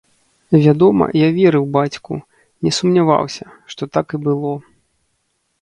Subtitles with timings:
[0.63, 2.13] Вядома, я верыў бацьку,
[2.69, 4.55] не сумняваўся, што так і было.